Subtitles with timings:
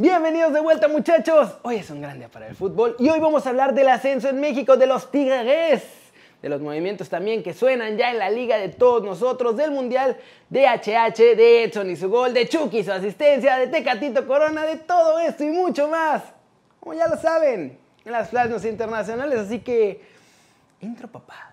[0.00, 1.58] Bienvenidos de vuelta muchachos.
[1.60, 4.30] Hoy es un gran día para el fútbol y hoy vamos a hablar del ascenso
[4.30, 5.82] en México de los Tigres.
[6.40, 10.16] De los movimientos también que suenan ya en la liga de todos nosotros, del Mundial,
[10.48, 14.76] de HH, de Edson y su gol, de Chucky su asistencia, de Tecatito Corona, de
[14.76, 16.22] todo esto y mucho más.
[16.80, 20.00] Como ya lo saben, en las plasmas internacionales, así que...
[20.80, 21.52] Intro papá.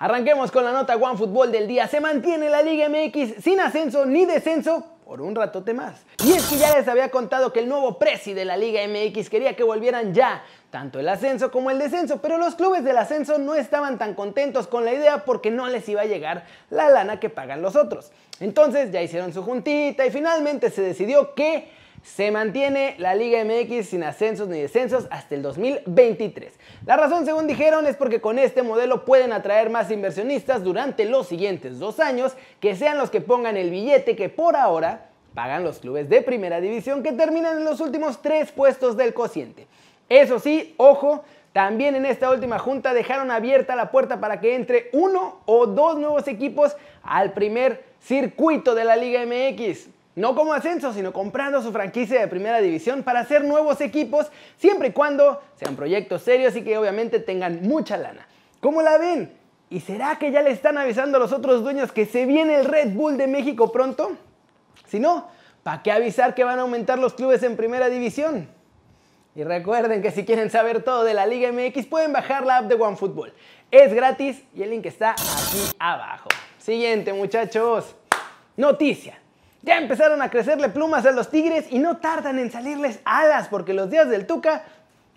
[0.00, 1.88] Arranquemos con la nota One Fútbol del día.
[1.88, 6.04] Se mantiene la Liga MX sin ascenso ni descenso por un ratote más.
[6.24, 9.28] Y es que ya les había contado que el nuevo presi de la Liga MX
[9.28, 13.38] quería que volvieran ya tanto el ascenso como el descenso, pero los clubes del ascenso
[13.38, 17.18] no estaban tan contentos con la idea porque no les iba a llegar la lana
[17.18, 18.12] que pagan los otros.
[18.38, 23.88] Entonces ya hicieron su juntita y finalmente se decidió que se mantiene la Liga MX
[23.88, 26.52] sin ascensos ni descensos hasta el 2023.
[26.86, 31.28] La razón, según dijeron, es porque con este modelo pueden atraer más inversionistas durante los
[31.28, 35.78] siguientes dos años, que sean los que pongan el billete que por ahora pagan los
[35.78, 39.66] clubes de primera división que terminan en los últimos tres puestos del cociente.
[40.08, 41.22] Eso sí, ojo,
[41.52, 45.98] también en esta última junta dejaron abierta la puerta para que entre uno o dos
[45.98, 51.72] nuevos equipos al primer circuito de la Liga MX no como ascenso, sino comprando su
[51.72, 56.62] franquicia de primera división para hacer nuevos equipos, siempre y cuando sean proyectos serios y
[56.62, 58.26] que obviamente tengan mucha lana.
[58.60, 59.32] ¿Cómo la ven?
[59.70, 62.64] ¿Y será que ya le están avisando a los otros dueños que se viene el
[62.64, 64.16] Red Bull de México pronto?
[64.86, 65.28] Si no,
[65.62, 68.48] ¿para qué avisar que van a aumentar los clubes en primera división?
[69.34, 72.64] Y recuerden que si quieren saber todo de la Liga MX pueden bajar la app
[72.64, 73.32] de OneFootball.
[73.70, 76.28] Es gratis y el link está aquí abajo.
[76.58, 77.94] Siguiente muchachos.
[78.56, 79.20] Noticia.
[79.62, 83.74] Ya empezaron a crecerle plumas a los Tigres y no tardan en salirles alas porque
[83.74, 84.64] los días del Tuca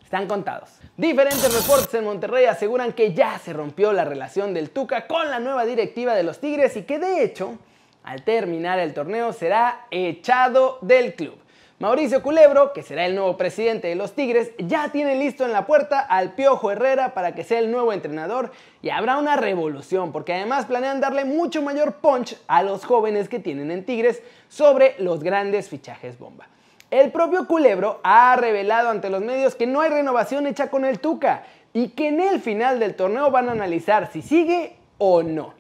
[0.04, 0.70] están contados.
[0.98, 5.40] Diferentes reportes en Monterrey aseguran que ya se rompió la relación del Tuca con la
[5.40, 7.58] nueva directiva de los Tigres y que de hecho,
[8.04, 11.38] al terminar el torneo será echado del club.
[11.82, 15.66] Mauricio Culebro, que será el nuevo presidente de los Tigres, ya tiene listo en la
[15.66, 18.52] puerta al Piojo Herrera para que sea el nuevo entrenador
[18.84, 23.40] y habrá una revolución porque además planean darle mucho mayor punch a los jóvenes que
[23.40, 26.50] tienen en Tigres sobre los grandes fichajes bomba.
[26.92, 31.00] El propio Culebro ha revelado ante los medios que no hay renovación hecha con el
[31.00, 35.56] Tuca y que en el final del torneo van a analizar si sigue o no,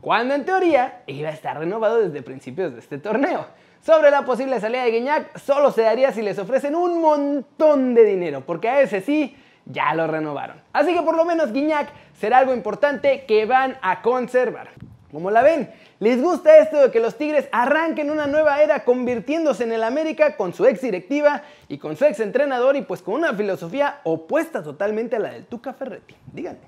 [0.00, 3.44] cuando en teoría iba a estar renovado desde principios de este torneo
[3.84, 8.04] sobre la posible salida de Guiñac solo se daría si les ofrecen un montón de
[8.04, 10.60] dinero, porque a ese sí ya lo renovaron.
[10.72, 11.88] Así que por lo menos Guiñac
[12.18, 14.70] será algo importante que van a conservar.
[15.12, 15.70] Como la ven,
[16.00, 20.36] ¿les gusta esto de que los Tigres arranquen una nueva era convirtiéndose en el América
[20.36, 24.62] con su ex directiva y con su ex entrenador y pues con una filosofía opuesta
[24.62, 26.14] totalmente a la del Tuca Ferretti?
[26.32, 26.58] Díganme.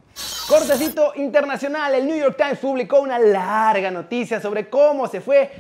[0.49, 5.51] Cortecito internacional, el New York Times publicó una larga noticia sobre cómo se fue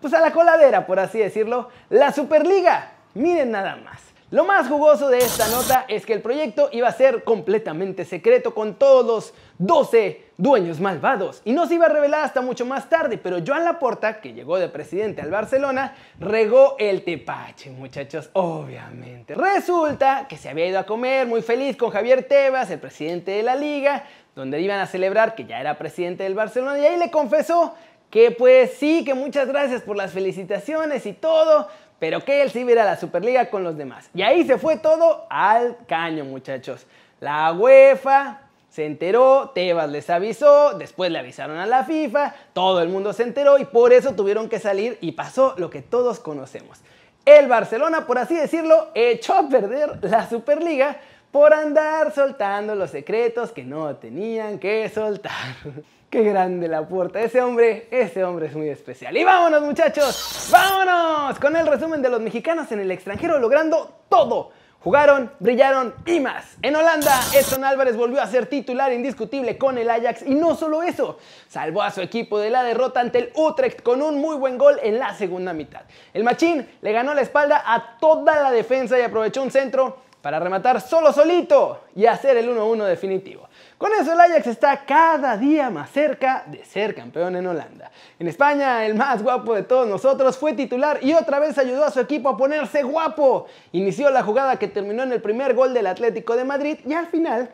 [0.00, 2.92] pues a la coladera, por así decirlo, la Superliga.
[3.14, 4.10] Miren nada más.
[4.32, 8.54] Lo más jugoso de esta nota es que el proyecto iba a ser completamente secreto
[8.54, 12.88] con todos los 12 dueños malvados y no se iba a revelar hasta mucho más
[12.88, 19.34] tarde, pero Joan Laporta, que llegó de presidente al Barcelona, regó el tepache, muchachos, obviamente.
[19.34, 23.42] Resulta que se había ido a comer muy feliz con Javier Tebas, el presidente de
[23.42, 24.04] la liga,
[24.36, 27.74] donde iban a celebrar que ya era presidente del Barcelona y ahí le confesó
[28.10, 32.62] que pues sí, que muchas gracias por las felicitaciones y todo, pero que él sí
[32.62, 34.10] a la Superliga con los demás.
[34.14, 36.86] Y ahí se fue todo al caño, muchachos.
[37.20, 42.88] La UEFA se enteró, Tebas les avisó, después le avisaron a la FIFA, todo el
[42.88, 46.78] mundo se enteró y por eso tuvieron que salir y pasó lo que todos conocemos.
[47.24, 50.98] El Barcelona, por así decirlo, echó a perder la Superliga
[51.30, 55.56] por andar soltando los secretos que no tenían que soltar.
[56.10, 57.20] Qué grande la puerta.
[57.20, 59.16] Ese hombre, ese hombre es muy especial.
[59.16, 64.50] Y vámonos muchachos, vámonos con el resumen de los mexicanos en el extranjero logrando todo.
[64.82, 66.56] Jugaron, brillaron y más.
[66.62, 70.82] En Holanda, Edson Álvarez volvió a ser titular indiscutible con el Ajax y no solo
[70.82, 71.18] eso,
[71.48, 74.80] salvó a su equipo de la derrota ante el Utrecht con un muy buen gol
[74.82, 75.82] en la segunda mitad.
[76.14, 80.38] El Machín le ganó la espalda a toda la defensa y aprovechó un centro para
[80.38, 83.48] rematar solo solito y hacer el 1-1 definitivo.
[83.78, 87.90] Con eso el Ajax está cada día más cerca de ser campeón en Holanda.
[88.18, 91.90] En España, el más guapo de todos nosotros fue titular y otra vez ayudó a
[91.90, 93.46] su equipo a ponerse guapo.
[93.72, 97.06] Inició la jugada que terminó en el primer gol del Atlético de Madrid y al
[97.06, 97.50] final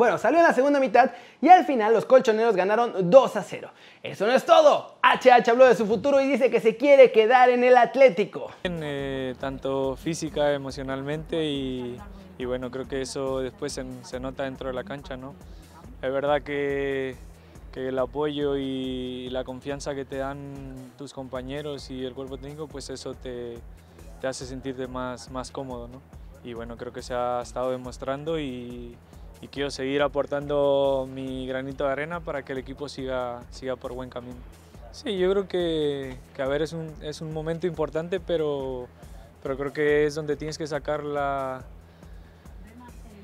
[0.00, 1.10] bueno, salió en la segunda mitad
[1.42, 3.70] y al final los colchoneros ganaron 2 a 0.
[4.02, 4.96] Eso no es todo.
[5.02, 8.50] HH habló de su futuro y dice que se quiere quedar en el Atlético.
[8.64, 11.98] Eh, tanto física, emocionalmente y,
[12.44, 15.34] bueno, creo que eso después se, nota dentro de la cancha, ¿no?
[16.02, 17.16] Es verdad que,
[17.74, 22.90] el apoyo y la confianza que te dan tus compañeros y el cuerpo técnico, pues
[22.90, 23.58] eso te,
[24.22, 26.00] hace sentirte más, más cómodo, ¿no?
[26.42, 28.96] Y bueno, creo que se ha estado demostrando y,
[29.50, 34.10] quiero seguir aportando mi granito de arena para que el equipo siga, siga por buen
[34.10, 34.36] camino.
[34.92, 38.88] Sí, yo creo que, que a ver, es un, es un momento importante, pero,
[39.42, 41.62] pero creo que es donde tienes que sacar la,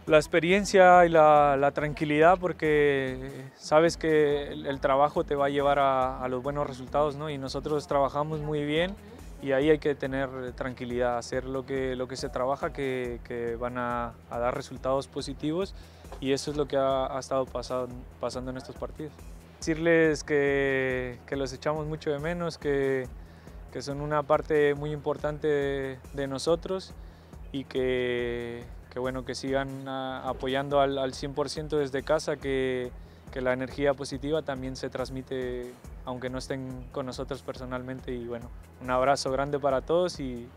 [0.06, 5.78] la experiencia y la, la, tranquilidad porque sabes que el, trabajo te va a llevar
[5.78, 7.28] a, a, los buenos resultados ¿no?
[7.28, 8.94] y nosotros trabajamos muy bien
[9.42, 13.56] y ahí hay que tener tranquilidad, hacer lo que, lo que se trabaja que, que
[13.56, 15.74] van a, a, dar resultados positivos
[16.20, 19.12] y eso es lo que ha, ha estado pasando, pasando en estos partidos.
[19.58, 23.08] Decirles que, que, los echamos mucho de menos, que,
[23.72, 26.92] que son una parte muy importante de, nosotros
[27.52, 28.64] y que,
[28.96, 32.90] bueno, que sigan apoyando al, al 100% desde casa, que,
[33.32, 35.72] que la energía positiva también se transmite
[36.06, 38.12] aunque no estén con nosotros personalmente.
[38.14, 38.48] Y bueno,
[38.80, 40.48] un abrazo grande para todos y,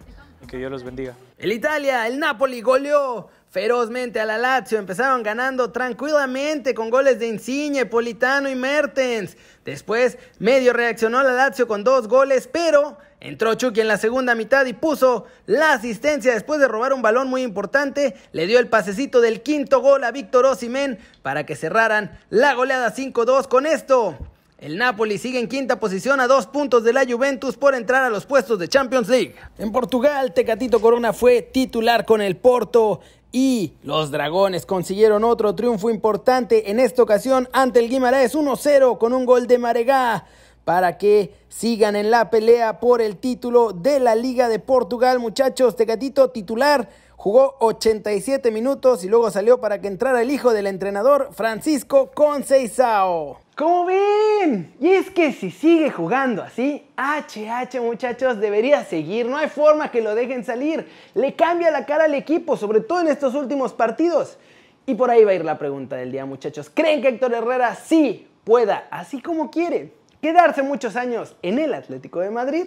[0.47, 1.15] que Dios los bendiga.
[1.37, 4.77] El Italia, el Napoli goleó ferozmente a la Lazio.
[4.79, 9.37] Empezaron ganando tranquilamente con goles de Insigne, Politano y Mertens.
[9.65, 14.65] Después medio reaccionó la Lazio con dos goles, pero entró Chucky en la segunda mitad
[14.65, 18.15] y puso la asistencia después de robar un balón muy importante.
[18.31, 22.93] Le dio el pasecito del quinto gol a Víctor Osimhen para que cerraran la goleada
[22.93, 24.17] 5-2 con esto.
[24.59, 28.09] El Napoli sigue en quinta posición a dos puntos de la Juventus por entrar a
[28.09, 29.33] los puestos de Champions League.
[29.57, 32.99] En Portugal, Tecatito Corona fue titular con el Porto
[33.31, 39.13] y los Dragones consiguieron otro triunfo importante en esta ocasión ante el Guimaraes 1-0 con
[39.13, 40.25] un gol de Maregá
[40.65, 45.19] para que sigan en la pelea por el título de la Liga de Portugal.
[45.19, 50.67] Muchachos, Tecatito titular jugó 87 minutos y luego salió para que entrara el hijo del
[50.67, 53.37] entrenador Francisco Conceição.
[53.59, 54.73] ¿Cómo ven?
[54.79, 60.01] Y es que si sigue jugando así, HH muchachos debería seguir, no hay forma que
[60.01, 60.87] lo dejen salir.
[61.13, 64.37] Le cambia la cara al equipo, sobre todo en estos últimos partidos.
[64.85, 66.71] Y por ahí va a ir la pregunta del día muchachos.
[66.73, 69.91] ¿Creen que Héctor Herrera sí pueda, así como quiere,
[70.21, 72.65] quedarse muchos años en el Atlético de Madrid?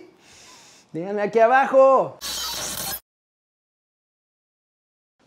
[0.92, 2.18] Díganme aquí abajo.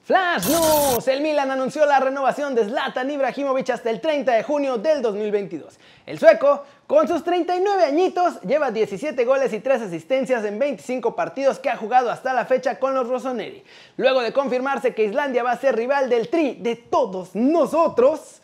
[0.06, 1.08] Flash News.
[1.08, 5.80] El Milan anunció la renovación de Zlatan Ibrahimovic hasta el 30 de junio del 2022.
[6.06, 11.58] El sueco, con sus 39 añitos, lleva 17 goles y 3 asistencias en 25 partidos
[11.58, 13.64] que ha jugado hasta la fecha con los Rossoneri.
[13.98, 18.44] Luego de confirmarse que Islandia va a ser rival del Tri de todos nosotros,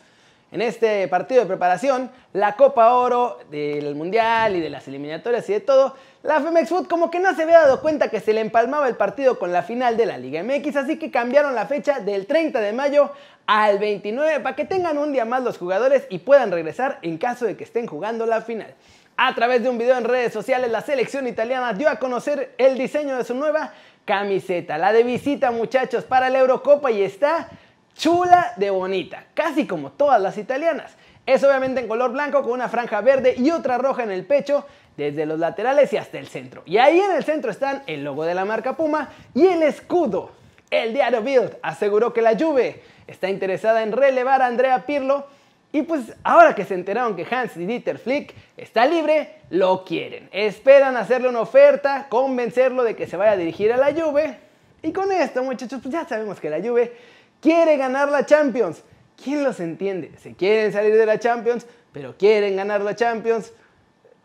[0.50, 5.52] en este partido de preparación, la Copa Oro del Mundial y de las eliminatorias y
[5.52, 8.40] de todo, la Femex Food como que no se había dado cuenta que se le
[8.40, 11.98] empalmaba el partido con la final de la Liga MX, así que cambiaron la fecha
[11.98, 13.10] del 30 de mayo
[13.46, 17.44] al 29 para que tengan un día más los jugadores y puedan regresar en caso
[17.44, 18.74] de que estén jugando la final.
[19.16, 22.78] A través de un video en redes sociales, la selección italiana dio a conocer el
[22.78, 23.72] diseño de su nueva
[24.04, 27.48] camiseta, la de visita muchachos para la Eurocopa y está
[27.94, 30.92] chula de bonita, casi como todas las italianas.
[31.26, 34.66] Es obviamente en color blanco con una franja verde y otra roja en el pecho,
[34.96, 36.62] desde los laterales y hasta el centro.
[36.66, 40.32] Y ahí en el centro están el logo de la marca Puma y el escudo.
[40.70, 45.26] El diario Bild aseguró que la Juve está interesada en relevar a Andrea Pirlo
[45.72, 50.28] y pues ahora que se enteraron que Hans Dieter Flick está libre, lo quieren.
[50.30, 54.36] Esperan hacerle una oferta, convencerlo de que se vaya a dirigir a la Juve.
[54.82, 56.92] Y con esto, muchachos, pues ya sabemos que la Juve
[57.40, 58.82] quiere ganar la Champions.
[59.22, 60.12] ¿Quién los entiende?
[60.18, 63.52] Se quieren salir de la Champions, pero quieren ganar la Champions.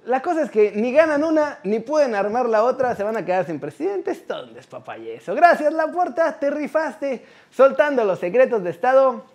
[0.08, 3.26] La cosa es que ni ganan una, ni pueden armar la otra, se van a
[3.26, 4.58] quedar sin presidentes, todo un
[5.06, 5.36] eso.
[5.36, 9.26] Gracias, Laporta, te rifaste soltando los secretos de Estado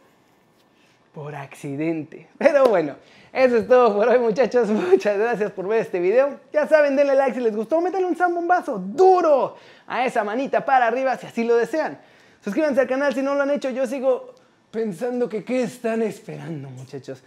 [1.12, 2.26] por accidente.
[2.38, 2.96] Pero bueno,
[3.34, 4.68] eso es todo por hoy, muchachos.
[4.70, 6.40] Muchas gracias por ver este video.
[6.54, 10.86] Ya saben, denle like si les gustó, métanle un zambombazo duro a esa manita para
[10.86, 11.98] arriba si así lo desean.
[12.42, 13.68] Suscríbanse al canal si no lo han hecho.
[13.68, 14.32] Yo sigo
[14.70, 17.22] pensando que qué están esperando, muchachos.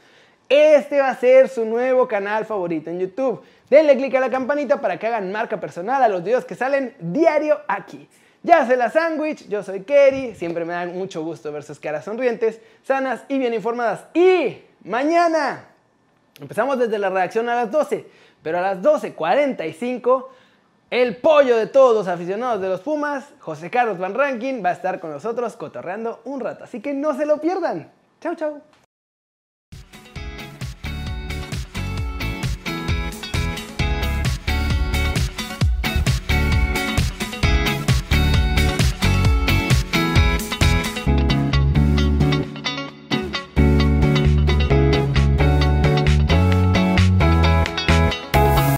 [0.48, 3.42] Este va a ser su nuevo canal favorito en YouTube.
[3.70, 6.96] Denle click a la campanita para que hagan marca personal a los videos que salen
[7.00, 8.08] diario aquí.
[8.44, 12.06] Ya sé la sándwich, yo soy Kerry, siempre me da mucho gusto ver sus caras
[12.06, 14.06] sonrientes, sanas y bien informadas.
[14.14, 15.66] Y mañana
[16.40, 18.06] empezamos desde la redacción a las 12,
[18.44, 20.28] pero a las 12.45
[20.92, 24.74] el pollo de todos los aficionados de los Pumas, José Carlos Van Rankin, va a
[24.74, 26.64] estar con nosotros cotorreando un rato.
[26.66, 27.92] Así que no se lo pierdan.
[28.22, 28.62] Chau, chau.